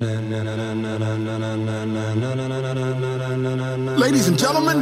Ladies 0.00 0.14
and 4.28 4.38
gentlemen, 4.38 4.78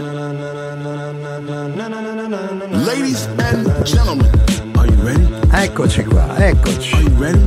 ladies 2.84 3.24
and 3.38 3.66
gentlemen, 3.86 4.30
are 4.76 4.86
you 4.86 4.92
ready? 5.00 5.24
Eccoci 5.52 6.04
qua, 6.04 6.36
eccoci. 6.36 6.92
Are 6.92 7.00
you 7.00 7.08
ready? 7.16 7.40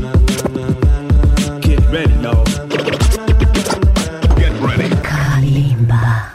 Get 1.59 1.79
ready, 1.91 2.11
y'all. 2.23 2.43
Get 4.35 4.51
ready. 4.59 4.89
Kalimba. 5.03 6.33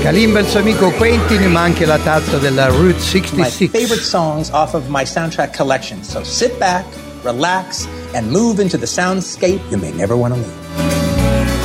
Kalimba 0.00 0.40
il 0.40 0.46
suo 0.46 0.60
amico 0.60 0.90
Quentin, 0.92 1.50
ma 1.52 1.64
anche 1.64 1.84
la 1.84 1.98
tazza 1.98 2.38
della 2.38 2.68
Route 2.68 2.98
66. 2.98 3.60
my 3.60 3.68
favorite 3.68 4.02
songs 4.02 4.48
off 4.52 4.72
of 4.72 4.88
my 4.88 5.04
soundtrack 5.04 5.52
collection. 5.54 6.02
So 6.02 6.24
sit 6.24 6.58
back, 6.58 6.86
relax, 7.26 7.86
and 8.14 8.30
move 8.30 8.60
into 8.60 8.78
the 8.78 8.86
soundscape 8.86 9.60
you 9.70 9.76
may 9.76 9.92
never 9.92 10.16
want 10.16 10.34
to 10.34 10.40
leave. 10.40 10.66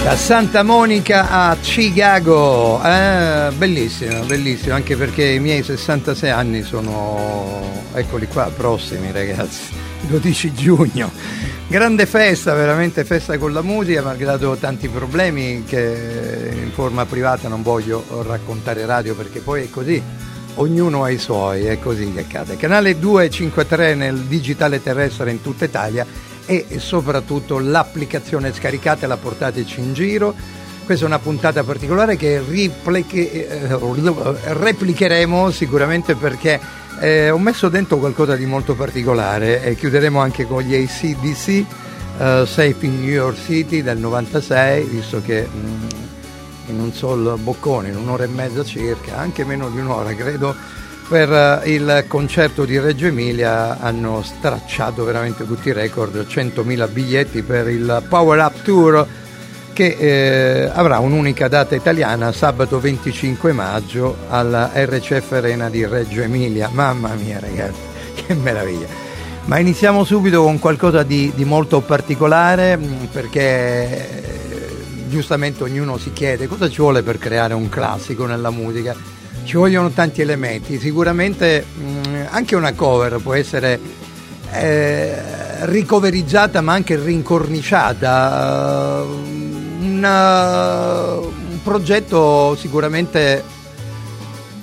Da 0.03 0.15
Santa 0.15 0.63
Monica 0.63 1.29
a 1.29 1.57
Chicago. 1.61 2.81
Eh, 2.83 3.51
bellissimo, 3.55 4.23
bellissimo, 4.25 4.73
anche 4.73 4.97
perché 4.97 5.25
i 5.25 5.39
miei 5.39 5.61
66 5.61 6.29
anni 6.31 6.63
sono, 6.63 7.61
eccoli 7.93 8.27
qua, 8.27 8.51
prossimi 8.55 9.11
ragazzi, 9.11 9.71
12 10.09 10.53
giugno. 10.53 11.11
Grande 11.67 12.07
festa, 12.07 12.53
veramente 12.55 13.05
festa 13.05 13.37
con 13.37 13.53
la 13.53 13.61
musica, 13.61 14.01
malgrado 14.01 14.55
tanti 14.55 14.89
problemi 14.89 15.63
che 15.65 16.49
in 16.51 16.71
forma 16.71 17.05
privata 17.05 17.47
non 17.47 17.61
voglio 17.61 18.03
raccontare 18.27 18.85
radio 18.87 19.15
perché 19.15 19.39
poi 19.39 19.63
è 19.63 19.69
così. 19.69 20.01
Ognuno 20.55 21.03
ha 21.03 21.09
i 21.09 21.17
suoi, 21.17 21.65
è 21.65 21.79
così 21.79 22.11
che 22.13 22.21
accade. 22.21 22.57
Canale 22.57 22.99
253 22.99 23.95
nel 23.95 24.17
digitale 24.19 24.81
terrestre 24.81 25.31
in 25.31 25.41
tutta 25.41 25.65
Italia 25.65 26.05
e 26.45 26.65
soprattutto 26.77 27.59
l'applicazione 27.59 28.53
scaricate 28.53 29.07
la 29.07 29.17
portateci 29.17 29.79
in 29.79 29.93
giro. 29.93 30.35
Questa 30.83 31.05
è 31.05 31.07
una 31.07 31.19
puntata 31.19 31.63
particolare 31.63 32.17
che 32.17 32.41
eh, 32.43 33.77
replicheremo 34.53 35.51
sicuramente 35.51 36.15
perché 36.15 36.59
eh, 36.99 37.29
ho 37.29 37.39
messo 37.39 37.69
dentro 37.69 37.97
qualcosa 37.97 38.35
di 38.35 38.45
molto 38.45 38.75
particolare 38.75 39.63
e 39.63 39.75
chiuderemo 39.75 40.19
anche 40.19 40.45
con 40.45 40.61
gli 40.61 40.75
ACDC, 40.75 41.47
eh, 41.47 41.65
Safe 42.45 42.75
in 42.81 42.99
New 42.99 43.09
York 43.09 43.37
City 43.43 43.81
del 43.81 43.97
96, 43.97 44.83
visto 44.83 45.21
che 45.21 45.47
mm, 45.47 46.00
in 46.71 46.79
un 46.79 46.93
sol 46.93 47.37
boccone, 47.39 47.89
in 47.89 47.95
un'ora 47.95 48.23
e 48.23 48.27
mezza 48.27 48.63
circa, 48.63 49.17
anche 49.17 49.45
meno 49.45 49.69
di 49.69 49.79
un'ora 49.79 50.13
credo, 50.15 50.55
per 51.07 51.31
eh, 51.31 51.73
il 51.73 52.05
concerto 52.07 52.65
di 52.65 52.79
Reggio 52.79 53.07
Emilia 53.07 53.79
hanno 53.79 54.23
stracciato 54.23 55.03
veramente 55.03 55.45
tutti 55.45 55.67
i 55.67 55.73
record, 55.73 56.25
100.000 56.27 56.91
biglietti 56.91 57.41
per 57.41 57.67
il 57.67 58.03
Power 58.07 58.39
Up 58.39 58.61
Tour 58.63 59.07
che 59.73 59.95
eh, 59.97 60.71
avrà 60.73 60.99
un'unica 60.99 61.47
data 61.47 61.75
italiana 61.75 62.31
sabato 62.31 62.79
25 62.79 63.51
maggio 63.51 64.17
alla 64.29 64.71
RCF 64.73 65.31
Arena 65.33 65.69
di 65.69 65.85
Reggio 65.85 66.21
Emilia. 66.21 66.69
Mamma 66.71 67.13
mia 67.15 67.39
ragazzi, 67.39 67.79
che 68.15 68.33
meraviglia! 68.33 69.09
Ma 69.45 69.57
iniziamo 69.57 70.03
subito 70.03 70.43
con 70.43 70.59
qualcosa 70.59 71.03
di, 71.03 71.31
di 71.35 71.45
molto 71.45 71.81
particolare 71.81 72.77
mh, 72.77 73.09
perché 73.11 74.40
giustamente 75.11 75.63
ognuno 75.63 75.97
si 75.97 76.13
chiede 76.13 76.47
cosa 76.47 76.69
ci 76.69 76.77
vuole 76.77 77.03
per 77.03 77.17
creare 77.19 77.53
un 77.53 77.69
classico 77.69 78.25
nella 78.25 78.49
musica. 78.49 78.95
Ci 79.43 79.57
vogliono 79.57 79.89
tanti 79.91 80.21
elementi, 80.21 80.79
sicuramente 80.79 81.63
mh, 81.63 82.27
anche 82.29 82.55
una 82.55 82.73
cover 82.73 83.19
può 83.21 83.33
essere 83.33 83.77
eh, 84.53 85.65
ricoverizzata 85.65 86.61
ma 86.61 86.73
anche 86.73 86.95
rincorniciata. 86.95 89.03
Una- 89.81 91.15
un 91.17 91.59
progetto 91.63 92.55
sicuramente 92.55 93.43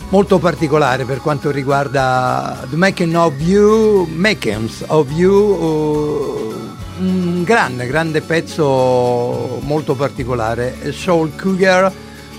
molto 0.08 0.38
particolare 0.38 1.04
per 1.04 1.20
quanto 1.20 1.50
riguarda 1.50 2.64
The 2.70 2.76
Making 2.76 3.14
of 3.14 3.34
You, 3.40 4.06
Makings 4.10 4.84
of 4.86 5.10
You, 5.10 5.34
uh, 5.34 6.54
un 6.98 7.44
grande, 7.44 7.86
grande 7.86 8.20
pezzo 8.20 9.60
molto 9.62 9.94
particolare, 9.94 10.92
Soul 10.92 11.34
Cougar 11.36 11.90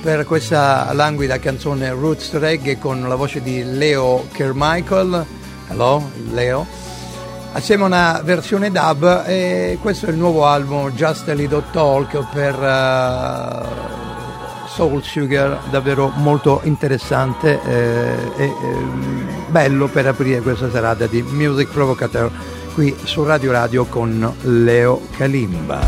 per 0.02 0.26
questa 0.26 0.92
languida 0.94 1.40
canzone 1.40 1.90
Roots 1.92 2.38
Reggae 2.38 2.78
con 2.78 3.08
la 3.08 3.16
voce 3.16 3.42
di 3.42 3.64
Leo 3.64 4.28
Carmichael, 4.32 5.26
hello 5.70 6.12
Leo, 6.32 6.66
assieme 7.54 7.84
a 7.84 7.88
una 7.88 8.22
versione 8.24 8.72
dub 8.72 9.24
e 9.26 9.78
questo 9.82 10.08
è 10.08 10.10
il 10.10 10.18
nuovo 10.18 10.46
album 10.46 10.92
Just 10.92 11.30
a 11.30 11.34
Little 11.34 11.64
Talk 11.72 12.26
per 12.34 12.56
eh, 12.56 14.68
Soul 14.68 15.02
Sugar, 15.04 15.62
davvero 15.70 16.12
molto 16.16 16.60
interessante 16.64 17.60
eh, 17.66 18.32
e 18.38 18.46
ehm, 18.46 19.46
bello 19.48 19.88
per 19.88 20.08
aprire 20.08 20.42
questa 20.42 20.70
serata 20.70 21.08
di 21.08 21.22
Music 21.22 21.70
Provocateur 21.70 22.58
qui 22.80 22.96
su 23.04 23.26
Radio 23.26 23.52
Radio 23.52 23.84
con 23.88 24.36
Leo 24.44 25.02
Kalimba. 25.18 25.82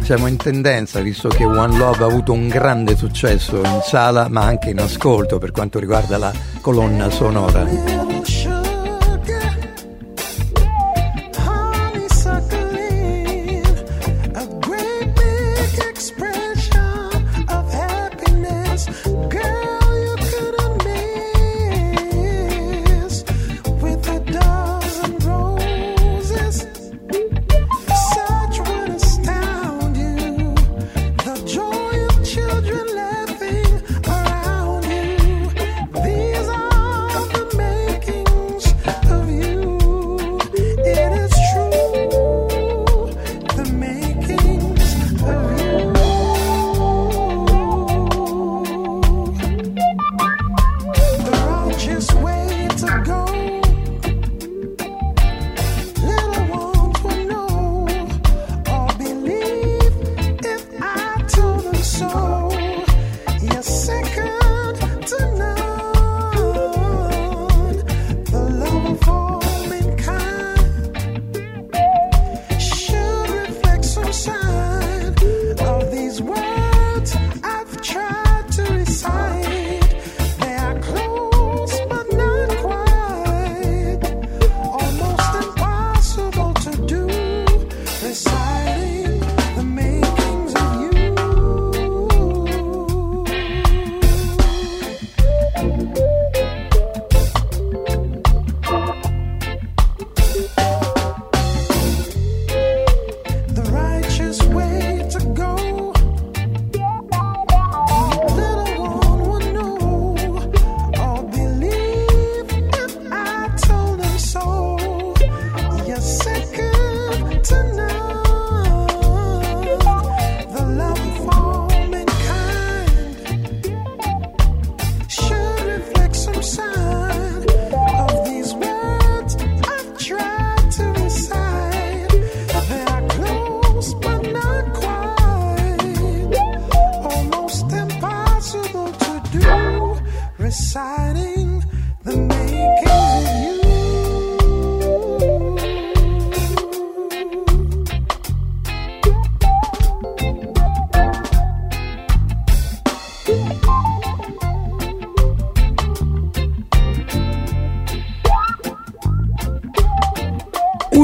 Siamo 0.00 0.26
in 0.26 0.38
tendenza 0.38 1.00
visto 1.00 1.28
che 1.28 1.44
One 1.44 1.76
Love 1.76 2.02
ha 2.02 2.06
avuto 2.06 2.32
un 2.32 2.48
grande 2.48 2.96
successo 2.96 3.56
in 3.56 3.80
sala 3.84 4.28
ma 4.30 4.44
anche 4.44 4.70
in 4.70 4.80
ascolto 4.80 5.36
per 5.36 5.50
quanto 5.50 5.78
riguarda 5.78 6.16
la 6.16 6.32
colonna 6.62 7.10
sonora. 7.10 8.43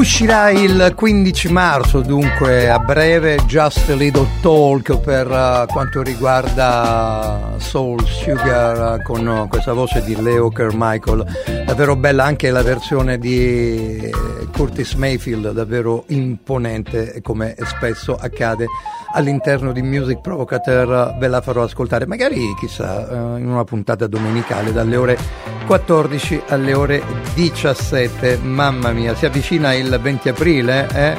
Uscirà 0.01 0.49
il 0.49 0.93
15 0.95 1.51
marzo, 1.51 2.01
dunque 2.01 2.67
a 2.67 2.79
breve, 2.79 3.39
Just 3.45 3.87
a 3.91 3.93
Little 3.93 4.27
Talk 4.41 4.97
per 4.97 5.27
uh, 5.27 5.71
quanto 5.71 6.01
riguarda 6.01 7.53
Soul 7.57 8.03
Sugar 8.07 8.97
uh, 8.97 9.03
con 9.03 9.27
uh, 9.27 9.47
questa 9.47 9.73
voce 9.73 10.03
di 10.03 10.19
Leo 10.19 10.49
Carmichael. 10.49 11.50
Davvero 11.71 11.95
bella 11.95 12.25
anche 12.25 12.51
la 12.51 12.63
versione 12.63 13.17
di 13.17 14.11
Curtis 14.51 14.95
Mayfield, 14.95 15.53
davvero 15.53 16.03
imponente 16.07 17.21
come 17.21 17.55
spesso 17.63 18.17
accade 18.19 18.65
all'interno 19.13 19.71
di 19.71 19.81
Music 19.81 20.19
Provocateur 20.19 21.15
ve 21.17 21.27
la 21.29 21.39
farò 21.39 21.63
ascoltare, 21.63 22.05
magari 22.05 22.53
chissà 22.59 23.37
in 23.37 23.47
una 23.47 23.63
puntata 23.63 24.05
domenicale 24.07 24.73
dalle 24.73 24.97
ore 24.97 25.17
14 25.65 26.41
alle 26.49 26.73
ore 26.73 27.01
17. 27.35 28.39
Mamma 28.39 28.91
mia, 28.91 29.15
si 29.15 29.25
avvicina 29.25 29.73
il 29.73 29.97
20 29.97 30.27
aprile 30.27 30.89
eh? 30.93 31.15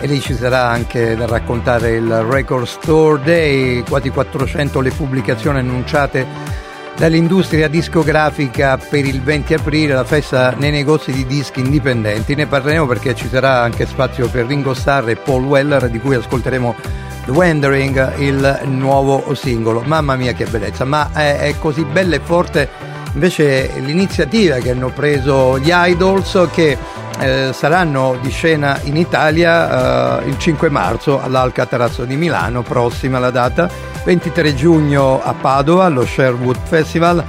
e 0.00 0.06
lì 0.08 0.18
ci 0.18 0.34
sarà 0.34 0.66
anche 0.66 1.14
da 1.14 1.26
raccontare 1.26 1.92
il 1.92 2.22
Record 2.22 2.66
Store 2.66 3.22
Day, 3.22 3.84
quasi 3.84 4.10
400 4.10 4.80
le 4.80 4.90
pubblicazioni 4.90 5.58
annunciate 5.58 6.62
dall'industria 7.02 7.66
discografica 7.66 8.76
per 8.78 9.04
il 9.04 9.20
20 9.22 9.54
aprile, 9.54 9.92
la 9.92 10.04
festa 10.04 10.54
nei 10.56 10.70
negozi 10.70 11.10
di 11.10 11.26
dischi 11.26 11.58
indipendenti. 11.58 12.36
Ne 12.36 12.46
parleremo 12.46 12.86
perché 12.86 13.12
ci 13.16 13.26
sarà 13.28 13.60
anche 13.60 13.86
spazio 13.86 14.28
per 14.28 14.46
Ringo 14.46 14.72
Starr 14.72 15.08
e 15.08 15.16
Paul 15.16 15.42
Weller 15.42 15.90
di 15.90 15.98
cui 15.98 16.14
ascolteremo 16.14 16.76
The 17.24 17.30
Wandering, 17.32 18.18
il 18.18 18.60
nuovo 18.66 19.34
singolo. 19.34 19.82
Mamma 19.84 20.14
mia 20.14 20.32
che 20.32 20.44
bellezza, 20.44 20.84
ma 20.84 21.10
è, 21.12 21.52
così 21.58 21.84
bella 21.84 22.14
e 22.14 22.20
forte 22.22 22.68
invece 23.14 23.72
l'iniziativa 23.80 24.58
che 24.58 24.70
hanno 24.70 24.90
preso 24.90 25.58
gli 25.58 25.72
Idols 25.72 26.50
che 26.52 26.78
eh, 27.18 27.50
saranno 27.52 28.16
di 28.22 28.30
scena 28.30 28.78
in 28.84 28.96
Italia 28.96 30.20
eh, 30.22 30.28
il 30.28 30.38
5 30.38 30.70
marzo 30.70 31.20
all'Alcatraz 31.20 32.04
di 32.04 32.14
Milano, 32.14 32.62
prossima 32.62 33.18
la 33.18 33.30
data, 33.30 33.68
23 34.04 34.54
giugno 34.54 35.22
a 35.22 35.32
Padova 35.32 35.84
allo 35.84 36.04
Sherwood 36.04 36.58
Festival, 36.64 37.24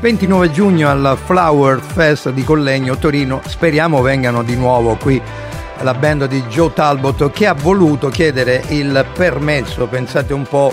29 0.00 0.50
giugno 0.50 0.88
al 0.88 1.16
Flower 1.24 1.80
Fest 1.80 2.30
di 2.30 2.42
Collegno 2.42 2.96
Torino, 2.96 3.40
speriamo 3.46 4.02
vengano 4.02 4.42
di 4.42 4.56
nuovo 4.56 4.96
qui 4.96 5.20
la 5.82 5.94
band 5.94 6.26
di 6.26 6.42
Joe 6.44 6.72
Talbot 6.72 7.30
che 7.30 7.46
ha 7.46 7.52
voluto 7.52 8.08
chiedere 8.08 8.62
il 8.68 9.04
permesso, 9.14 9.86
pensate 9.86 10.32
un 10.32 10.44
po' 10.44 10.72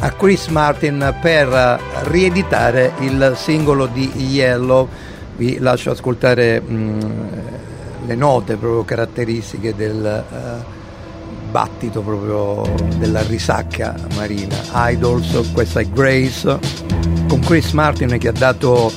a 0.00 0.10
Chris 0.10 0.48
Martin 0.48 1.14
per 1.20 1.80
rieditare 2.04 2.92
il 2.98 3.34
singolo 3.36 3.86
di 3.86 4.10
Yellow. 4.16 4.88
Vi 5.36 5.58
lascio 5.58 5.92
ascoltare 5.92 6.60
mh, 6.60 6.74
mm, 6.74 7.00
le 8.06 8.14
note 8.14 8.56
proprio 8.56 8.84
caratteristiche 8.84 9.74
del 9.74 10.24
uh, 10.28 10.79
battito 11.50 12.00
proprio 12.00 12.62
della 12.96 13.22
risacca 13.22 13.94
marina. 14.14 14.56
Idols, 14.90 15.50
questa 15.52 15.80
è 15.80 15.88
Grace 15.88 16.58
con 17.28 17.40
Chris 17.40 17.72
Martin 17.72 18.16
che 18.18 18.28
ha 18.28 18.32
dato 18.32 18.92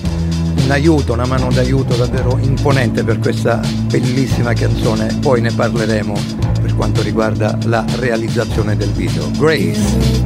un 0.64 0.72
aiuto, 0.72 1.14
una 1.14 1.26
mano 1.26 1.50
d'aiuto 1.52 1.96
davvero 1.96 2.38
imponente 2.42 3.04
per 3.04 3.20
questa 3.20 3.60
bellissima 3.88 4.54
canzone. 4.54 5.18
Poi 5.20 5.42
ne 5.42 5.52
parleremo 5.52 6.14
per 6.62 6.76
quanto 6.76 7.02
riguarda 7.02 7.58
la 7.66 7.86
realizzazione 7.98 8.76
del 8.78 8.92
video. 8.92 9.30
Grace. 9.38 10.22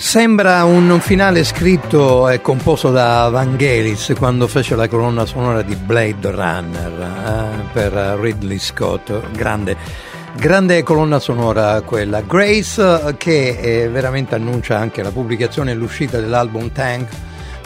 Sembra 0.00 0.62
un 0.64 1.00
finale 1.00 1.42
scritto 1.42 2.28
e 2.28 2.40
composto 2.40 2.92
da 2.92 3.28
Vangelis 3.30 4.14
quando 4.16 4.46
fece 4.46 4.76
la 4.76 4.86
colonna 4.86 5.26
sonora 5.26 5.62
di 5.62 5.74
Blade 5.74 6.30
Runner 6.30 7.00
eh, 7.00 7.62
per 7.72 7.92
Ridley 8.20 8.60
Scott. 8.60 9.12
Grande, 9.32 9.76
grande 10.36 10.84
colonna 10.84 11.18
sonora 11.18 11.82
quella. 11.82 12.20
Grace 12.20 13.16
che 13.18 13.58
eh, 13.58 13.88
veramente 13.88 14.36
annuncia 14.36 14.78
anche 14.78 15.02
la 15.02 15.10
pubblicazione 15.10 15.72
e 15.72 15.74
l'uscita 15.74 16.20
dell'album 16.20 16.70
Tank 16.70 17.08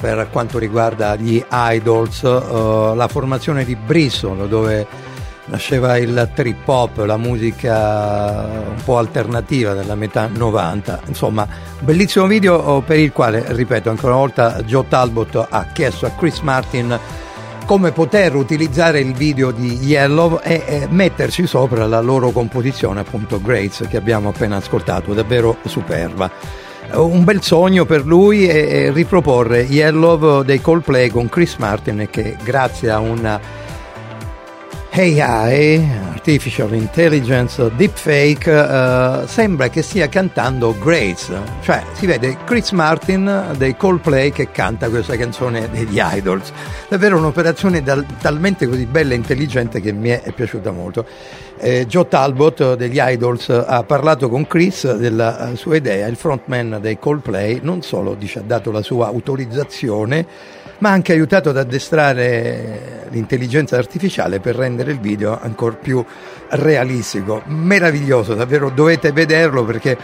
per 0.01 0.29
quanto 0.33 0.59
riguarda 0.59 1.15
gli 1.17 1.45
Idols, 1.49 2.23
eh, 2.25 2.93
la 2.97 3.09
formazione 3.09 3.63
di 3.65 3.77
Bristol 3.77 4.49
dove 4.49 4.87
nasceva 5.47 5.97
il 5.97 6.31
trip 6.35 6.67
hop, 6.67 6.99
la 6.99 7.17
musica 7.17 8.35
un 8.69 8.83
po' 8.85 8.99
alternativa 8.99 9.75
della 9.75 9.95
metà 9.95 10.29
90, 10.33 11.01
insomma 11.07 11.47
bellissimo 11.81 12.27
video 12.27 12.55
oh, 12.55 12.81
per 12.81 12.99
il 12.99 13.13
quale, 13.13 13.45
ripeto 13.49 13.91
ancora 13.91 14.13
una 14.13 14.21
volta, 14.21 14.63
Joe 14.63 14.87
Talbot 14.89 15.47
ha 15.49 15.67
chiesto 15.73 16.07
a 16.07 16.11
Chris 16.11 16.41
Martin 16.41 16.99
come 17.67 17.93
poter 17.93 18.35
utilizzare 18.35 19.01
il 19.01 19.15
video 19.15 19.51
di 19.51 19.79
Yellow 19.79 20.41
e, 20.43 20.87
metterci 20.91 21.47
sopra 21.47 21.87
la 21.87 22.01
loro 22.01 22.31
composizione 22.31 23.01
appunto 23.01 23.41
Grace 23.41 23.87
che 23.87 23.97
abbiamo 23.97 24.31
appena 24.31 24.57
ascoltato, 24.57 25.15
davvero 25.15 25.57
superba. 25.65 26.31
Un 26.95 27.25
bel 27.25 27.43
sogno 27.43 27.87
per 27.87 28.05
lui 28.05 28.47
è 28.47 28.93
riproporre 28.93 29.63
Yellow 29.63 30.43
dei 30.43 30.61
Coldplay 30.61 31.09
con 31.09 31.29
Chris 31.29 31.57
Martin 31.57 32.09
che 32.11 32.37
grazie 32.43 32.91
a 32.91 32.99
una 32.99 33.41
AI, 34.95 35.91
Artificial 36.11 36.75
Intelligence, 36.75 37.71
Deepfake, 37.77 38.51
uh, 38.51 39.27
sembra 39.27 39.69
che 39.69 39.81
stia 39.81 40.07
cantando 40.11 40.77
Grace, 40.79 41.35
cioè 41.63 41.83
si 41.95 42.05
vede 42.05 42.37
Chris 42.45 42.73
Martin 42.73 43.55
dei 43.57 43.75
Coldplay 43.75 44.33
che 44.33 44.51
canta 44.51 44.91
questa 44.91 45.17
canzone 45.17 45.71
degli 45.71 45.99
Idols. 45.99 46.53
Davvero 46.91 47.17
un'operazione 47.17 47.83
dal, 47.83 48.05
talmente 48.21 48.67
così 48.67 48.85
bella 48.85 49.15
e 49.15 49.17
intelligente 49.17 49.81
che 49.81 49.93
mi 49.93 50.11
è 50.11 50.31
piaciuta 50.31 50.71
molto. 50.73 51.07
Eh, 51.59 51.87
Joe 51.87 52.07
Talbot 52.07 52.75
degli 52.75 52.99
Idols 53.01 53.49
ha 53.49 53.83
parlato 53.85 54.29
con 54.29 54.47
Chris 54.47 54.95
della 54.95 55.53
sua 55.55 55.77
idea, 55.77 56.07
il 56.07 56.17
frontman 56.17 56.79
dei 56.83 56.99
Coldplay 56.99 57.61
non 57.63 57.81
solo 57.81 58.13
dice, 58.15 58.41
ha 58.41 58.43
dato 58.45 58.71
la 58.71 58.83
sua 58.83 59.07
autorizzazione, 59.07 60.27
ma 60.83 60.89
ha 60.89 60.93
anche 60.93 61.13
aiutato 61.13 61.51
ad 61.51 61.57
addestrare 61.57 63.07
l'intelligenza 63.11 63.77
artificiale 63.77 64.41
per 64.41 64.57
rendere 64.57 64.91
il 64.91 64.99
video 64.99 65.39
ancora 65.41 65.77
più 65.81 66.05
realistico. 66.49 67.41
Meraviglioso, 67.47 68.35
davvero 68.35 68.69
dovete 68.69 69.13
vederlo 69.13 69.65
perché 69.65 69.97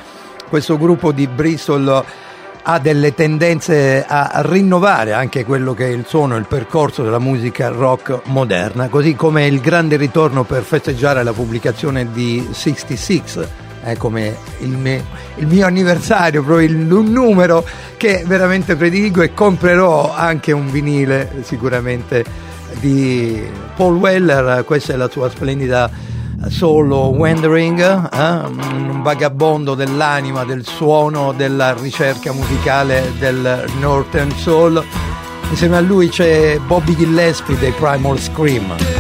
questo 0.49 0.79
gruppo 0.79 1.11
di 1.11 1.27
Bristol 1.27 2.05
ha 2.63 2.79
delle 2.79 3.13
tendenze 3.13 4.05
a 4.07 4.41
rinnovare 4.45 5.15
anche 5.15 5.45
quello 5.45 5.75
che 5.75 5.87
è 5.87 5.91
il 5.91 6.05
suono 6.07 6.37
il 6.37 6.47
percorso 6.47 7.03
della 7.03 7.19
musica 7.19 7.69
rock 7.71 8.21
moderna, 8.27 8.87
così 8.89 9.17
come 9.17 9.47
il 9.47 9.61
grande 9.61 9.97
ritorno 9.97 10.45
per 10.45 10.63
festeggiare 10.63 11.25
la 11.25 11.33
pubblicazione 11.33 12.13
di 12.13 12.47
66 12.53 13.68
è 13.83 13.97
come 13.97 14.37
il 14.59 14.71
mio, 14.71 15.05
il 15.37 15.47
mio 15.47 15.67
anniversario, 15.67 16.43
proprio 16.43 16.67
il, 16.69 16.91
un 16.91 17.11
numero 17.11 17.65
che 17.97 18.25
veramente 18.27 18.77
prediligo 18.77 19.23
e 19.23 19.35
comprerò 19.35 20.15
anche 20.15 20.53
un 20.53 20.71
vinile 20.71 21.43
sicuramente 21.43 22.25
di 22.81 23.43
Paul 23.77 23.97
Weller, 23.97 24.65
questa 24.65 24.93
è 24.93 24.97
la 24.97 25.09
sua 25.09 25.31
splendida 25.31 25.91
solo 26.49 27.09
Wandering, 27.09 27.81
eh? 28.13 28.47
un 28.47 29.01
vagabondo 29.03 29.75
dell'anima, 29.75 30.45
del 30.45 30.65
suono, 30.65 31.33
della 31.33 31.75
ricerca 31.75 32.33
musicale 32.33 33.13
del 33.19 33.65
Northern 33.81 34.31
Soul. 34.33 34.83
Insieme 35.51 35.77
a 35.77 35.81
lui 35.81 36.09
c'è 36.09 36.59
Bobby 36.59 36.95
Gillespie 36.95 37.59
dei 37.59 37.73
Primal 37.73 38.19
Scream. 38.19 38.98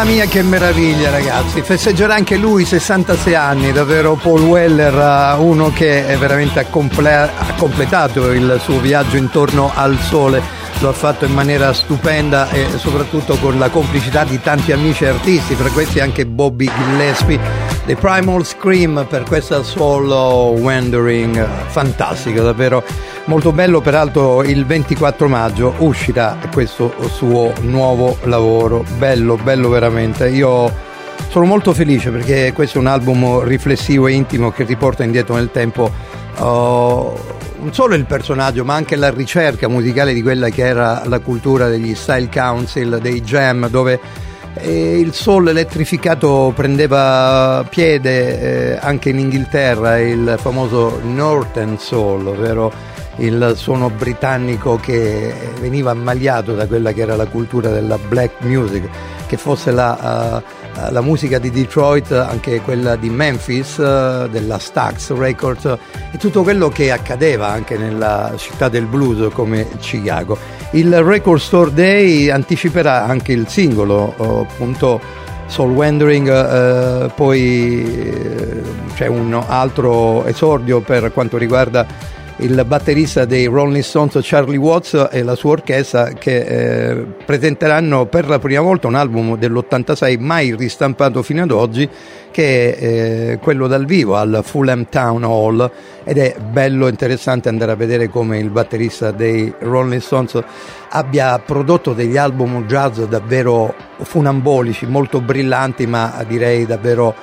Mamma 0.00 0.12
mia 0.12 0.24
che 0.24 0.42
meraviglia 0.42 1.10
ragazzi, 1.10 1.60
festeggerà 1.60 2.14
anche 2.14 2.36
lui 2.38 2.64
66 2.64 3.34
anni, 3.34 3.70
davvero 3.70 4.14
Paul 4.14 4.40
Weller, 4.40 4.94
eh, 4.94 5.38
uno 5.38 5.70
che 5.74 6.16
veramente 6.18 6.58
ha, 6.58 6.64
ha 6.64 7.54
completato 7.54 8.30
il 8.32 8.58
suo 8.62 8.80
viaggio 8.80 9.18
intorno 9.18 9.70
al 9.74 9.98
sole, 9.98 10.40
lo 10.80 10.88
ha 10.88 10.92
fatto 10.92 11.26
in 11.26 11.32
maniera 11.32 11.72
stupenda 11.74 12.48
e 12.50 12.66
soprattutto 12.76 13.36
con 13.36 13.58
la 13.58 13.68
complicità 13.68 14.24
di 14.24 14.40
tanti 14.40 14.72
amici 14.72 15.04
artisti, 15.04 15.54
tra 15.56 15.68
questi 15.68 16.00
anche 16.00 16.24
Bobby 16.24 16.70
Gillespie, 16.74 17.38
The 17.84 17.96
Primal 17.96 18.44
Scream 18.46 19.04
per 19.08 19.24
questa 19.24 19.62
solo 19.62 20.54
Wandering, 20.58 21.46
fantastico 21.66 22.42
davvero 22.42 22.82
molto 23.26 23.52
bello. 23.52 23.80
Peraltro 23.80 24.42
il 24.42 24.64
24 24.64 25.28
maggio 25.28 25.74
uscirà 25.78 26.38
questo 26.52 26.94
suo 27.08 27.52
nuovo 27.60 28.16
lavoro. 28.22 28.84
Bello 28.96 29.36
bello 29.36 29.68
veramente. 29.68 30.28
Io 30.30 30.72
sono 31.28 31.44
molto 31.44 31.74
felice 31.74 32.10
perché 32.10 32.52
questo 32.54 32.78
è 32.78 32.80
un 32.80 32.86
album 32.86 33.42
riflessivo 33.42 34.06
e 34.06 34.12
intimo 34.12 34.50
che 34.50 34.64
riporta 34.64 35.04
indietro 35.04 35.34
nel 35.34 35.50
tempo. 35.50 35.90
Uh, 36.38 37.38
non 37.60 37.72
solo 37.74 37.94
il 37.94 38.06
personaggio 38.06 38.64
ma 38.64 38.74
anche 38.74 38.96
la 38.96 39.10
ricerca 39.10 39.68
musicale 39.68 40.12
di 40.12 40.22
quella 40.22 40.48
che 40.48 40.64
era 40.64 41.02
la 41.06 41.20
cultura 41.20 41.68
degli 41.68 41.94
style 41.94 42.28
council 42.32 42.98
dei 43.00 43.20
jam 43.22 43.68
dove 43.68 44.00
eh, 44.54 44.98
il 44.98 45.12
soul 45.12 45.48
elettrificato 45.48 46.52
prendeva 46.54 47.64
piede 47.68 48.72
eh, 48.72 48.78
anche 48.80 49.10
in 49.10 49.18
Inghilterra 49.18 49.98
il 49.98 50.36
famoso 50.38 51.00
Northern 51.02 51.78
Soul 51.78 52.26
ovvero 52.26 52.72
il 53.20 53.52
suono 53.56 53.90
britannico 53.90 54.76
che 54.76 55.32
veniva 55.60 55.90
ammaliato 55.90 56.54
da 56.54 56.66
quella 56.66 56.92
che 56.92 57.02
era 57.02 57.16
la 57.16 57.26
cultura 57.26 57.70
della 57.70 57.98
black 57.98 58.42
music, 58.42 58.88
che 59.26 59.36
fosse 59.36 59.70
la, 59.70 60.42
uh, 60.42 60.59
la 60.90 61.00
musica 61.02 61.38
di 61.38 61.50
Detroit, 61.50 62.12
anche 62.12 62.60
quella 62.60 62.96
di 62.96 63.10
Memphis, 63.10 63.76
uh, 63.76 64.28
della 64.28 64.58
Stax 64.58 65.12
Records 65.12 65.66
e 66.12 66.16
tutto 66.18 66.42
quello 66.42 66.68
che 66.68 66.90
accadeva 66.90 67.48
anche 67.48 67.76
nella 67.76 68.32
città 68.36 68.68
del 68.68 68.86
blues 68.86 69.32
come 69.32 69.66
Chicago. 69.78 70.38
Il 70.72 71.02
Record 71.02 71.40
Store 71.40 71.72
Day 71.72 72.30
anticiperà 72.30 73.04
anche 73.04 73.32
il 73.32 73.46
singolo, 73.48 74.14
uh, 74.16 74.46
appunto 74.48 75.00
Soul 75.46 75.72
Wandering, 75.72 77.06
uh, 77.06 77.10
poi 77.14 78.62
c'è 78.94 79.06
un 79.06 79.42
altro 79.46 80.24
esordio 80.24 80.80
per 80.80 81.12
quanto 81.12 81.36
riguarda 81.36 81.86
il 82.40 82.64
batterista 82.66 83.24
dei 83.24 83.46
Rolling 83.46 83.82
Stones 83.82 84.18
Charlie 84.22 84.56
Watts 84.56 85.08
e 85.10 85.22
la 85.22 85.34
sua 85.34 85.52
orchestra 85.52 86.12
che 86.12 86.40
eh, 86.40 86.94
presenteranno 87.24 88.06
per 88.06 88.28
la 88.28 88.38
prima 88.38 88.60
volta 88.60 88.86
un 88.86 88.94
album 88.94 89.36
dell'86 89.36 90.18
mai 90.18 90.54
ristampato 90.56 91.22
fino 91.22 91.42
ad 91.42 91.50
oggi 91.50 91.88
che 92.30 92.74
è 92.76 92.84
eh, 92.84 93.38
quello 93.40 93.66
dal 93.66 93.84
vivo 93.84 94.16
al 94.16 94.40
Fulham 94.42 94.86
Town 94.88 95.24
Hall. 95.24 95.70
Ed 96.04 96.18
è 96.18 96.36
bello 96.40 96.88
interessante 96.88 97.48
andare 97.48 97.72
a 97.72 97.76
vedere 97.76 98.08
come 98.08 98.38
il 98.38 98.50
batterista 98.50 99.10
dei 99.10 99.52
Rolling 99.58 100.00
Stones 100.00 100.42
abbia 100.90 101.38
prodotto 101.38 101.92
degli 101.92 102.16
album 102.16 102.64
jazz 102.66 103.00
davvero 103.00 103.74
funambolici, 104.02 104.86
molto 104.86 105.20
brillanti 105.20 105.86
ma 105.86 106.24
direi 106.26 106.66
davvero 106.66 107.14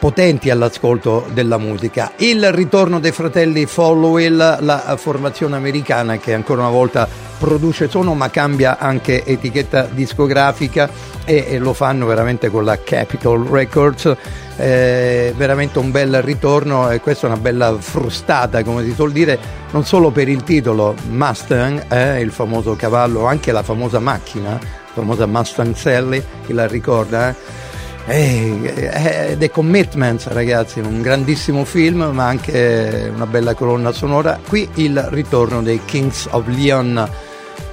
potenti 0.00 0.48
all'ascolto 0.48 1.26
della 1.32 1.58
musica. 1.58 2.12
Il 2.16 2.50
ritorno 2.52 2.98
dei 2.98 3.12
fratelli 3.12 3.66
Followill, 3.66 4.64
la 4.64 4.96
formazione 4.96 5.56
americana 5.56 6.16
che 6.16 6.32
ancora 6.32 6.62
una 6.62 6.70
volta 6.70 7.06
produce 7.38 7.88
suono 7.88 8.14
ma 8.14 8.30
cambia 8.30 8.78
anche 8.78 9.24
etichetta 9.24 9.82
discografica 9.82 10.88
e, 11.24 11.44
e 11.50 11.58
lo 11.58 11.74
fanno 11.74 12.06
veramente 12.06 12.48
con 12.48 12.64
la 12.64 12.78
Capitol 12.82 13.46
Records. 13.46 14.16
Eh, 14.56 15.34
veramente 15.36 15.78
un 15.78 15.90
bel 15.90 16.22
ritorno 16.22 16.90
e 16.90 17.00
questa 17.00 17.26
è 17.26 17.30
una 17.30 17.38
bella 17.38 17.76
frustata 17.78 18.62
come 18.62 18.84
si 18.84 18.92
suol 18.92 19.10
dire 19.10 19.38
non 19.70 19.86
solo 19.86 20.10
per 20.10 20.28
il 20.28 20.42
titolo 20.42 20.94
Mustang 21.08 21.90
eh, 21.90 22.20
il 22.20 22.30
famoso 22.30 22.76
cavallo 22.76 23.24
anche 23.24 23.52
la 23.52 23.62
famosa 23.62 24.00
macchina 24.00 24.50
la 24.50 24.92
famosa 24.92 25.24
Mustang 25.24 25.74
Sally 25.74 26.22
chi 26.44 26.52
la 26.52 26.66
ricorda 26.66 27.30
eh? 27.30 27.34
Eh, 28.06 29.36
The 29.38 29.50
Commitments, 29.50 30.26
ragazzi, 30.28 30.80
un 30.80 31.00
grandissimo 31.00 31.64
film, 31.64 32.10
ma 32.12 32.26
anche 32.26 33.10
una 33.14 33.26
bella 33.26 33.54
colonna 33.54 33.92
sonora. 33.92 34.40
Qui 34.46 34.68
il 34.74 35.00
ritorno 35.10 35.62
dei 35.62 35.80
Kings 35.84 36.26
of 36.30 36.46
Leon, 36.48 37.08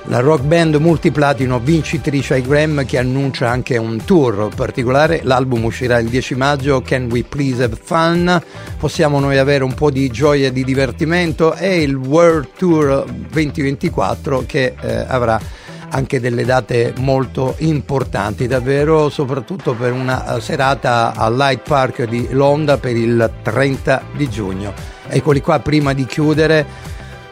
la 0.10 0.20
rock 0.20 0.44
band 0.44 0.76
multiplatino 0.76 1.60
vincitrice 1.60 2.36
ai 2.36 2.42
Gram 2.42 2.86
che 2.86 2.98
annuncia 2.98 3.50
anche 3.50 3.78
un 3.78 4.04
tour 4.06 4.50
particolare. 4.56 5.22
L'album 5.24 5.66
uscirà 5.66 5.98
il 5.98 6.08
10 6.08 6.36
maggio, 6.36 6.82
Can 6.82 7.08
We 7.10 7.24
Please 7.24 7.64
Have 7.64 7.78
Fun? 7.82 8.42
Possiamo 8.78 9.20
noi 9.20 9.38
avere 9.38 9.64
un 9.64 9.74
po' 9.74 9.90
di 9.90 10.10
gioia 10.10 10.48
e 10.48 10.54
di 10.54 10.64
divertimento? 10.64 11.56
E 11.56 11.82
il 11.82 11.96
World 11.96 12.50
Tour 12.58 13.06
2024 13.06 14.44
che 14.46 14.76
eh, 14.80 15.06
avrà 15.08 15.40
anche 15.90 16.20
delle 16.20 16.44
date 16.46 16.94
molto 16.98 17.56
importanti, 17.60 18.48
davvero 18.48 19.10
soprattutto 19.10 19.74
per 19.74 19.92
una 19.92 20.40
serata 20.40 21.14
al 21.16 21.36
Light 21.36 21.68
Park 21.68 22.04
di 22.04 22.28
Londra 22.32 22.78
per 22.78 22.96
il 22.96 23.32
30 23.42 24.04
di 24.16 24.30
giugno. 24.30 24.74
Eccoli 25.08 25.42
qua 25.42 25.60
prima 25.60 25.94
di 25.94 26.06
chiudere 26.06 26.66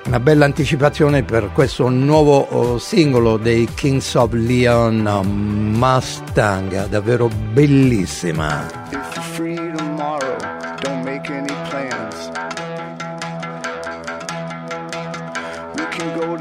una 0.05 0.19
bella 0.19 0.45
anticipazione 0.45 1.23
per 1.23 1.51
questo 1.51 1.89
nuovo 1.89 2.37
oh, 2.37 2.77
singolo 2.77 3.37
dei 3.37 3.67
Kings 3.73 4.13
of 4.13 4.33
Leon 4.33 5.73
Mustang, 5.75 6.87
davvero 6.87 7.27
bellissima. 7.27 8.83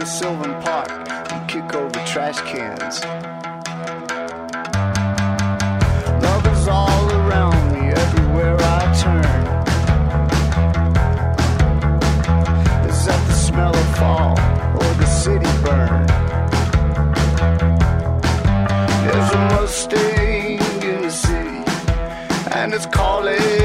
Sylvan 0.05 0.61
Park 0.61 1.05
kick 1.55 1.72
over 1.74 1.93
trash 2.14 2.40
cans. 2.42 3.00
Love 6.22 6.46
is 6.46 6.68
all 6.68 7.11
around 7.11 7.72
me, 7.72 7.88
everywhere 7.90 8.57
I 8.61 8.83
turn. 9.03 9.42
Is 12.88 13.05
that 13.07 13.20
the 13.27 13.33
smell 13.33 13.74
of 13.74 13.96
fall 13.96 14.38
or 14.81 14.94
the 15.03 15.07
city 15.07 15.53
burn? 15.64 16.07
There's 19.03 19.31
a 19.33 19.40
Mustang 19.50 20.61
in 20.85 21.03
the 21.03 21.11
city, 21.11 21.64
and 22.53 22.72
it's 22.74 22.87
calling 22.87 23.63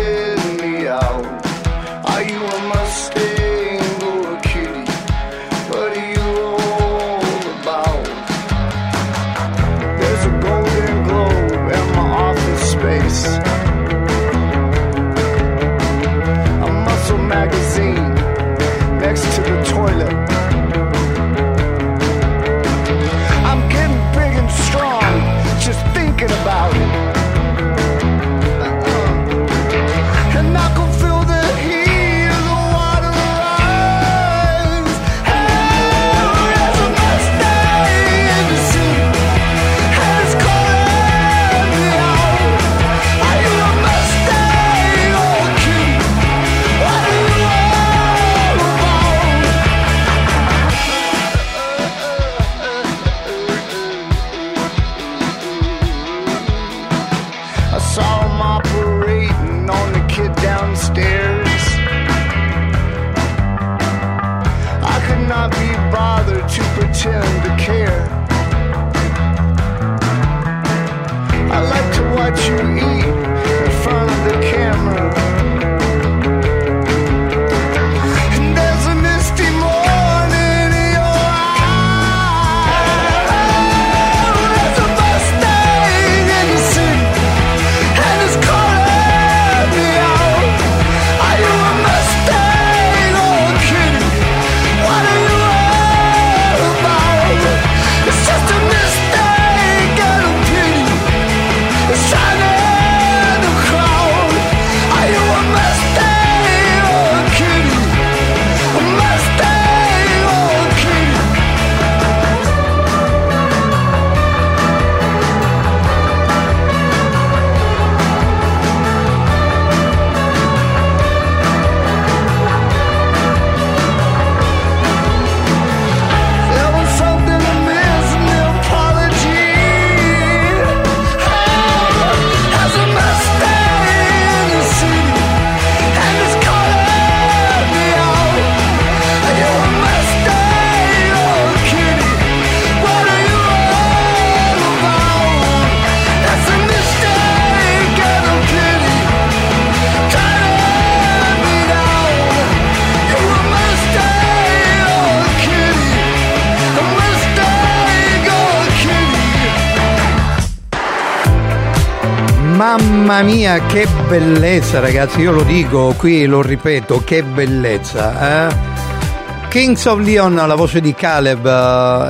Mamma 163.10 163.24
mia, 163.24 163.66
che 163.66 163.88
bellezza, 164.08 164.80
ragazzi! 164.80 165.22
Io 165.22 165.32
lo 165.32 165.42
dico 165.42 165.96
qui, 165.98 166.28
lo 166.28 166.44
ripeto, 166.44 167.02
che 167.04 167.24
bellezza! 167.24 168.48
Eh? 168.48 169.48
Kings 169.50 169.84
of 169.86 170.02
Leon, 170.02 170.36
la 170.36 170.54
voce 170.54 170.80
di 170.80 170.94
Caleb, 170.94 171.44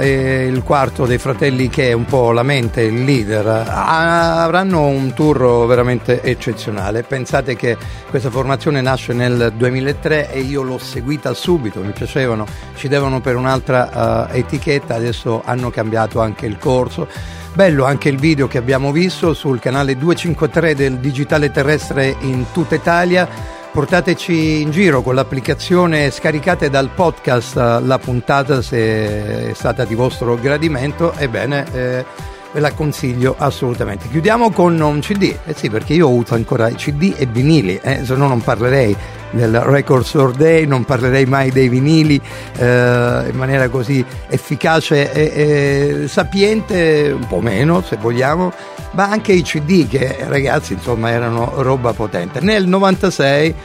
eh, 0.01 0.45
il 0.45 0.62
quarto 0.62 1.05
dei 1.05 1.17
fratelli 1.17 1.69
che 1.69 1.88
è 1.88 1.93
un 1.93 2.03
po' 2.03 2.33
la 2.33 2.43
mente, 2.43 2.81
il 2.81 3.05
leader, 3.05 3.63
avranno 3.65 4.88
un 4.88 5.13
tour 5.13 5.65
veramente 5.67 6.21
eccezionale. 6.21 7.03
Pensate 7.03 7.55
che 7.55 7.77
questa 8.09 8.29
formazione 8.29 8.81
nasce 8.81 9.13
nel 9.13 9.53
2003 9.55 10.33
e 10.33 10.41
io 10.41 10.63
l'ho 10.63 10.79
seguita 10.79 11.33
subito, 11.33 11.79
mi 11.79 11.93
piacevano, 11.93 12.45
ci 12.75 12.89
devono 12.89 13.21
per 13.21 13.38
un'altra 13.38 14.27
uh, 14.33 14.35
etichetta, 14.35 14.95
adesso 14.95 15.41
hanno 15.45 15.69
cambiato 15.69 16.19
anche 16.19 16.45
il 16.45 16.57
corso. 16.57 17.38
Bello 17.60 17.84
anche 17.84 18.08
il 18.08 18.17
video 18.17 18.48
che 18.48 18.58
abbiamo 18.58 18.93
visto 18.93 19.34
sul 19.34 19.60
canale 19.60 19.98
253 19.98 20.76
del 20.76 20.98
Digitale 21.00 21.52
Terrestre 21.52 22.15
in 22.22 22.45
tutta 22.54 22.76
Italia. 22.76 23.28
Portateci 23.69 24.62
in 24.62 24.72
giro 24.72 25.02
con 25.02 25.13
l'applicazione, 25.13 26.10
scaricate 26.10 26.69
dal 26.69 26.88
podcast 26.88 27.56
la 27.84 28.00
puntata 28.00 28.62
se 28.62 29.50
è 29.50 29.54
stata 29.54 29.84
di 29.84 29.93
vostro 29.93 30.36
gradimento, 30.36 31.12
ebbene 31.17 31.65
eh, 31.74 32.06
ve 32.51 32.59
la 32.59 32.71
consiglio 32.73 33.35
assolutamente. 33.38 34.07
Chiudiamo 34.09 34.51
con 34.51 34.79
un 34.79 34.99
CD, 34.99 35.35
eh 35.45 35.53
sì 35.53 35.69
perché 35.69 35.93
io 35.93 36.09
uso 36.09 36.35
ancora 36.35 36.69
CD 36.69 37.13
e 37.17 37.25
vinili, 37.25 37.79
eh, 37.81 38.03
se 38.03 38.15
no 38.15 38.27
non 38.27 38.41
parlerei 38.41 38.95
del 39.31 39.59
Record 39.59 40.03
Store 40.03 40.33
Day, 40.35 40.65
non 40.65 40.85
parlerei 40.85 41.25
mai 41.25 41.51
dei 41.51 41.69
vinili 41.69 42.19
eh, 42.57 43.25
in 43.29 43.35
maniera 43.35 43.69
così 43.69 44.03
efficace 44.27 45.12
e, 45.12 46.01
e 46.03 46.07
sapiente, 46.07 47.12
un 47.12 47.27
po' 47.27 47.39
meno 47.39 47.81
se 47.81 47.97
vogliamo, 47.97 48.51
ma 48.91 49.09
anche 49.09 49.33
i 49.33 49.43
CD 49.43 49.88
che 49.88 50.17
ragazzi 50.27 50.73
insomma 50.73 51.12
erano 51.12 51.53
roba 51.57 51.93
potente. 51.93 52.39
Nel 52.39 52.67
96 52.67 53.55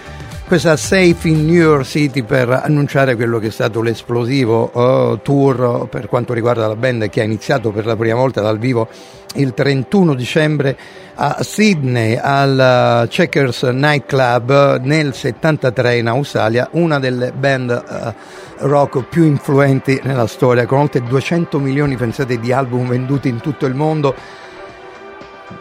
questa 0.46 0.76
Safe 0.76 1.26
in 1.28 1.46
New 1.46 1.54
York 1.54 1.84
City 1.86 2.22
per 2.22 2.50
annunciare 2.50 3.16
quello 3.16 3.38
che 3.38 3.46
è 3.46 3.50
stato 3.50 3.80
l'esplosivo 3.80 4.70
uh, 4.74 5.18
tour 5.22 5.88
per 5.88 6.06
quanto 6.06 6.34
riguarda 6.34 6.68
la 6.68 6.76
band 6.76 7.08
che 7.08 7.22
ha 7.22 7.24
iniziato 7.24 7.70
per 7.70 7.86
la 7.86 7.96
prima 7.96 8.16
volta 8.16 8.42
dal 8.42 8.58
vivo 8.58 8.88
il 9.36 9.54
31 9.54 10.14
dicembre 10.14 10.76
a 11.14 11.38
Sydney 11.40 12.18
al 12.20 13.06
Checkers 13.08 13.62
Nightclub 13.62 14.80
nel 14.82 15.14
73 15.14 15.98
in 15.98 16.08
Australia, 16.08 16.68
una 16.72 16.98
delle 16.98 17.32
band 17.32 17.82
uh, 17.88 18.66
rock 18.66 19.02
più 19.08 19.24
influenti 19.24 19.98
nella 20.04 20.26
storia 20.26 20.66
con 20.66 20.80
oltre 20.80 21.02
200 21.02 21.58
milioni 21.58 21.96
pensate 21.96 22.38
di 22.38 22.52
album 22.52 22.88
venduti 22.88 23.28
in 23.28 23.40
tutto 23.40 23.64
il 23.64 23.74
mondo 23.74 24.14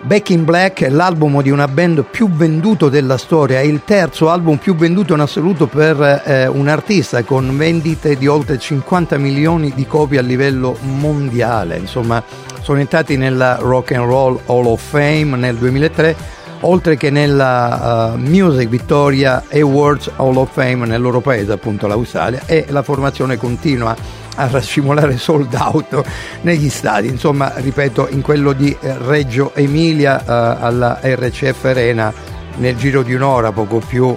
Back 0.02 0.30
in 0.32 0.44
Black 0.44 0.84
è 0.84 0.90
l'album 0.90 1.42
di 1.42 1.50
una 1.50 1.68
band 1.68 2.04
più 2.04 2.30
venduto 2.30 2.90
della 2.90 3.18
storia, 3.18 3.60
è 3.60 3.64
il 3.64 3.82
terzo 3.86 4.30
album 4.30 4.58
più 4.58 4.76
venduto 4.76 5.14
in 5.14 5.20
assoluto 5.20 5.68
per 5.68 6.22
eh, 6.26 6.48
un 6.48 6.68
artista 6.68 7.24
con 7.24 7.56
vendite 7.58 8.16
di 8.16 8.28
oltre 8.28 8.58
50 8.58 9.18
milioni 9.18 9.72
di 9.74 9.86
copie 9.88 10.20
a 10.20 10.22
livello 10.22 10.78
mondiale. 10.82 11.78
Insomma, 11.78 12.24
sono 12.62 12.80
entrati 12.80 13.18
nella 13.18 13.58
Rock 13.60 13.92
and 13.92 14.06
Roll 14.06 14.40
Hall 14.46 14.66
of 14.66 14.82
Fame 14.82 15.38
nel 15.38 15.56
2003, 15.56 16.16
oltre 16.62 16.98
che 16.98 17.10
nella 17.10 18.14
uh, 18.14 18.18
Music 18.18 18.70
Victoria 18.70 19.44
Awards 19.52 20.12
Hall 20.16 20.36
of 20.38 20.52
Fame 20.52 20.86
nel 20.86 21.02
loro 21.02 21.20
paese, 21.20 21.52
appunto 21.52 21.88
l'Australia, 21.88 22.42
e 22.46 22.66
la 22.70 22.84
formazione 22.84 23.38
continua 23.38 23.96
a 24.36 24.48
rascimolare 24.48 25.18
sold 25.18 25.54
out 25.54 26.04
negli 26.42 26.70
stadi. 26.70 27.08
Insomma, 27.08 27.54
ripeto, 27.56 28.08
in 28.10 28.22
quello 28.22 28.54
di 28.54 28.76
Reggio 28.80 29.54
Emilia 29.56 30.20
eh, 30.20 30.64
alla 30.64 31.00
RCF 31.02 31.64
Arena 31.66 32.14
nel 32.58 32.76
giro 32.76 33.04
di 33.04 33.14
un'ora, 33.14 33.52
poco 33.52 33.80
più 33.80 34.16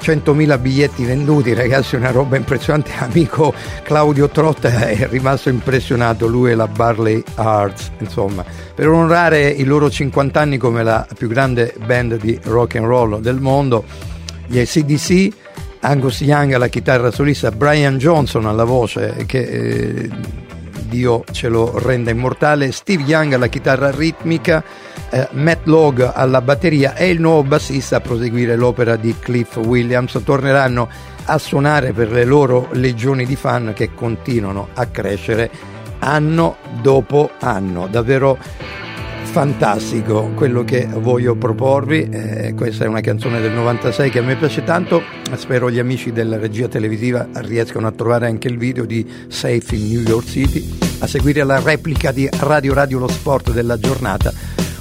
100.000 0.00 0.60
biglietti 0.60 1.04
venduti, 1.04 1.54
ragazzi, 1.54 1.96
una 1.96 2.10
roba 2.10 2.36
impressionante. 2.36 2.92
Amico 2.98 3.52
Claudio 3.82 4.28
Trotta 4.28 4.88
è 4.88 5.06
rimasto 5.08 5.48
impressionato, 5.48 6.26
lui 6.26 6.52
e 6.52 6.54
la 6.54 6.68
Barley 6.68 7.22
Arts, 7.34 7.90
insomma, 7.98 8.44
per 8.74 8.88
onorare 8.88 9.48
i 9.48 9.64
loro 9.64 9.90
50 9.90 10.40
anni 10.40 10.56
come 10.56 10.82
la 10.82 11.06
più 11.16 11.28
grande 11.28 11.74
band 11.84 12.18
di 12.18 12.38
rock 12.44 12.76
and 12.76 12.86
roll 12.86 13.20
del 13.20 13.40
mondo, 13.40 13.84
gli 14.46 14.58
ACDC 14.58 15.46
Angus 15.80 16.20
Young 16.20 16.52
alla 16.52 16.68
chitarra 16.68 17.10
solista, 17.10 17.50
Brian 17.50 17.98
Johnson 17.98 18.46
alla 18.46 18.64
voce 18.64 19.24
che 19.26 19.40
eh, 19.40 20.10
Dio 20.88 21.24
ce 21.30 21.48
lo 21.48 21.78
renda 21.78 22.10
immortale, 22.10 22.72
Steve 22.72 23.02
Young 23.02 23.34
alla 23.34 23.46
chitarra 23.48 23.90
ritmica, 23.90 24.64
eh, 25.10 25.28
Matt 25.32 25.66
Log 25.66 26.12
alla 26.14 26.40
batteria 26.40 26.94
e 26.94 27.10
il 27.10 27.20
nuovo 27.20 27.42
bassista 27.44 27.96
a 27.96 28.00
proseguire 28.00 28.56
l'opera 28.56 28.96
di 28.96 29.14
Cliff 29.18 29.56
Williams. 29.56 30.20
Torneranno 30.24 30.88
a 31.26 31.38
suonare 31.38 31.92
per 31.92 32.10
le 32.10 32.24
loro 32.24 32.68
legioni 32.72 33.26
di 33.26 33.36
fan 33.36 33.72
che 33.74 33.92
continuano 33.94 34.68
a 34.74 34.86
crescere 34.86 35.50
anno 35.98 36.56
dopo 36.80 37.30
anno. 37.40 37.86
Davvero 37.86 38.38
fantastico 39.38 40.32
quello 40.34 40.64
che 40.64 40.84
voglio 40.84 41.36
proporvi. 41.36 42.08
Eh, 42.10 42.54
questa 42.56 42.86
è 42.86 42.88
una 42.88 43.00
canzone 43.00 43.40
del 43.40 43.52
96 43.52 44.10
che 44.10 44.18
a 44.18 44.22
me 44.22 44.34
piace 44.34 44.64
tanto. 44.64 45.00
Spero 45.36 45.70
gli 45.70 45.78
amici 45.78 46.10
della 46.10 46.38
regia 46.38 46.66
televisiva 46.66 47.24
riescano 47.34 47.86
a 47.86 47.92
trovare 47.92 48.26
anche 48.26 48.48
il 48.48 48.58
video 48.58 48.84
di 48.84 49.08
Safe 49.28 49.76
in 49.76 49.90
New 49.90 50.00
York 50.00 50.26
City. 50.26 50.68
A 50.98 51.06
seguire 51.06 51.44
la 51.44 51.60
replica 51.60 52.10
di 52.10 52.28
Radio 52.40 52.74
Radio 52.74 52.98
Lo 52.98 53.06
Sport 53.06 53.52
della 53.52 53.78
giornata. 53.78 54.32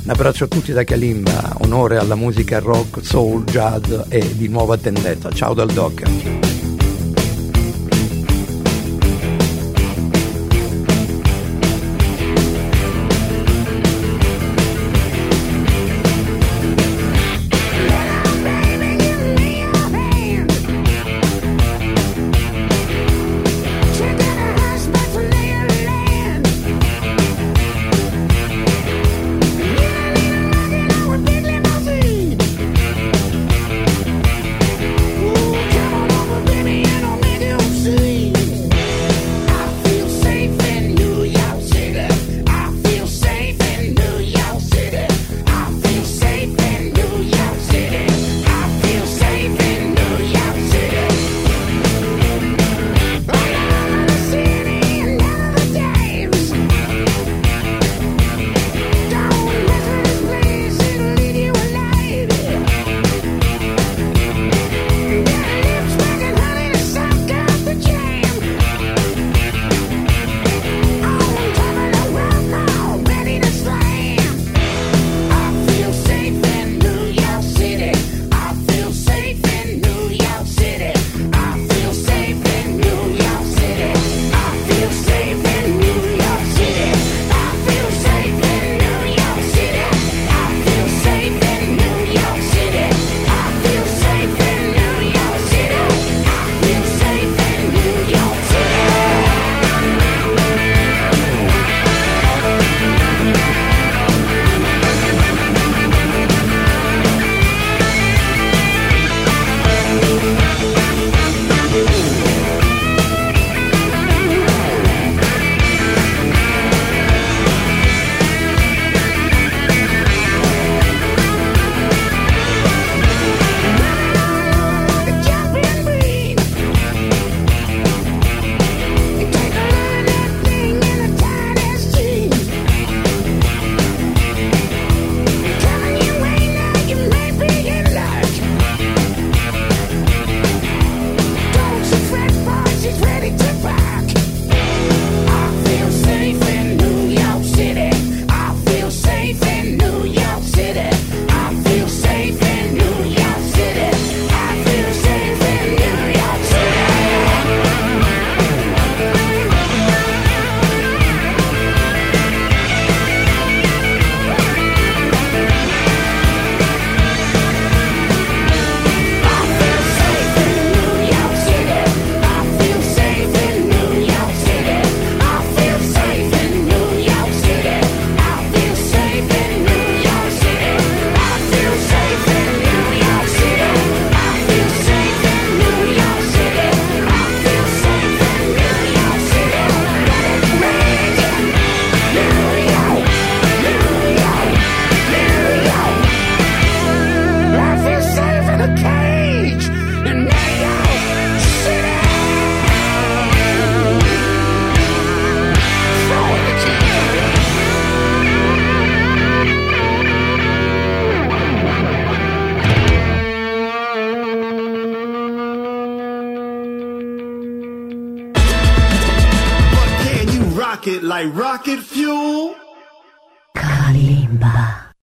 Un 0.04 0.10
abbraccio 0.10 0.46
a 0.46 0.48
tutti 0.48 0.74
da 0.74 0.84
Kalimba, 0.84 1.58
onore 1.60 1.98
alla 1.98 2.16
musica 2.16 2.58
rock, 2.58 3.06
soul, 3.06 3.44
jazz 3.44 3.94
e 4.10 4.38
di 4.38 4.48
nuova 4.48 4.76
tendenza. 4.76 5.30
Ciao 5.30 5.54
dal 5.54 5.70
Doc. 5.72 6.57